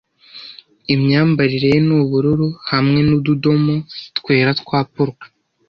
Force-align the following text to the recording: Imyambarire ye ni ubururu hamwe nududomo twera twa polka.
Imyambarire 0.93 1.67
ye 1.73 1.79
ni 1.87 1.93
ubururu 2.01 2.47
hamwe 2.71 2.99
nududomo 3.07 3.75
twera 4.17 4.51
twa 4.61 4.79
polka. 4.93 5.27